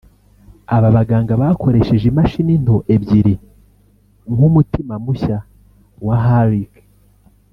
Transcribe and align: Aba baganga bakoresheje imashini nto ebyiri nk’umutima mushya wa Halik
Aba 0.75 0.89
baganga 0.95 1.33
bakoresheje 1.41 2.05
imashini 2.11 2.53
nto 2.63 2.77
ebyiri 2.95 3.33
nk’umutima 4.33 4.93
mushya 5.05 5.37
wa 6.05 6.17
Halik 6.25 6.73